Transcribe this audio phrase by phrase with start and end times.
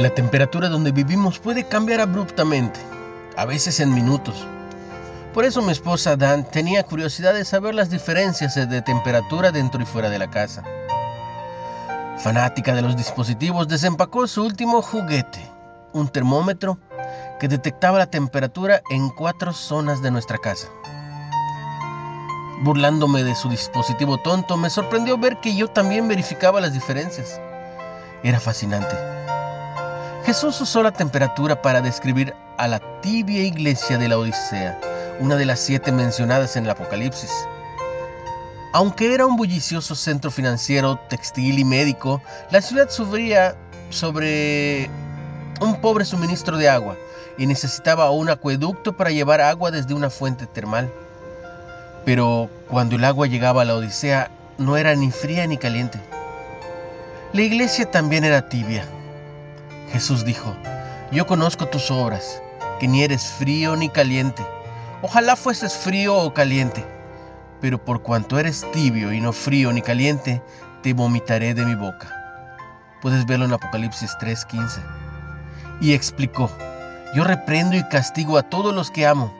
[0.00, 2.80] La temperatura donde vivimos puede cambiar abruptamente,
[3.36, 4.46] a veces en minutos.
[5.34, 9.84] Por eso mi esposa Dan tenía curiosidad de saber las diferencias de temperatura dentro y
[9.84, 10.64] fuera de la casa.
[12.16, 15.46] Fanática de los dispositivos, desempacó su último juguete,
[15.92, 16.78] un termómetro
[17.38, 20.68] que detectaba la temperatura en cuatro zonas de nuestra casa.
[22.62, 27.38] Burlándome de su dispositivo tonto, me sorprendió ver que yo también verificaba las diferencias.
[28.22, 28.96] Era fascinante.
[30.30, 34.78] Jesús usó la temperatura para describir a la tibia iglesia de la Odisea,
[35.18, 37.32] una de las siete mencionadas en el Apocalipsis.
[38.72, 42.22] Aunque era un bullicioso centro financiero, textil y médico,
[42.52, 43.56] la ciudad sufría
[43.88, 44.88] sobre
[45.60, 46.96] un pobre suministro de agua
[47.36, 50.92] y necesitaba un acueducto para llevar agua desde una fuente termal.
[52.04, 56.00] Pero cuando el agua llegaba a la Odisea, no era ni fría ni caliente.
[57.32, 58.84] La iglesia también era tibia,
[59.92, 60.54] Jesús dijo,
[61.10, 62.42] yo conozco tus obras,
[62.78, 64.46] que ni eres frío ni caliente.
[65.02, 66.84] Ojalá fueses frío o caliente,
[67.60, 70.42] pero por cuanto eres tibio y no frío ni caliente,
[70.82, 72.16] te vomitaré de mi boca.
[73.02, 74.80] Puedes verlo en Apocalipsis 3:15.
[75.80, 76.50] Y explicó,
[77.14, 79.34] yo reprendo y castigo a todos los que amo.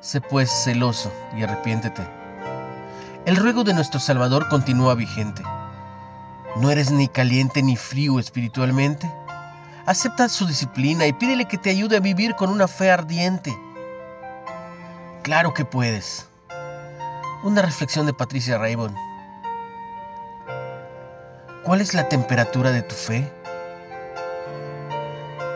[0.00, 2.02] Sé pues celoso y arrepiéntete.
[3.24, 5.42] El ruego de nuestro Salvador continúa vigente.
[6.56, 9.10] ¿No eres ni caliente ni frío espiritualmente?
[9.84, 13.52] Acepta su disciplina y pídele que te ayude a vivir con una fe ardiente.
[15.22, 16.28] Claro que puedes.
[17.42, 18.94] Una reflexión de Patricia Raybon.
[21.64, 23.32] ¿Cuál es la temperatura de tu fe?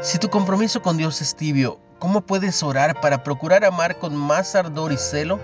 [0.02, 4.56] Si tu compromiso con Dios es tibio, ¿cómo puedes orar para procurar amar con más
[4.56, 5.38] ardor y celo?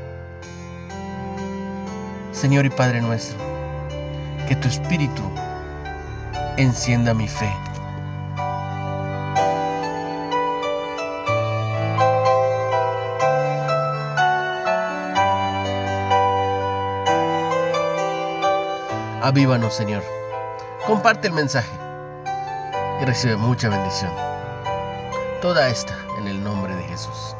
[2.32, 3.38] Señor y Padre nuestro,
[4.48, 5.22] que tu espíritu
[6.56, 7.52] encienda mi fe.
[19.22, 20.02] Avívanos, Señor.
[20.84, 21.70] Comparte el mensaje
[23.00, 24.10] y recibe mucha bendición.
[25.40, 27.36] Toda esta en el nombre de Jesús.